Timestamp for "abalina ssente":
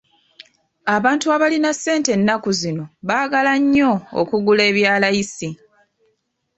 1.35-2.09